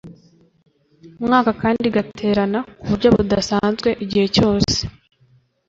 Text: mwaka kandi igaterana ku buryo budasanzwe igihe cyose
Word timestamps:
mwaka 1.25 1.51
kandi 1.61 1.81
igaterana 1.89 2.59
ku 2.79 2.83
buryo 2.89 3.07
budasanzwe 3.17 3.89
igihe 4.03 4.25
cyose 4.35 4.75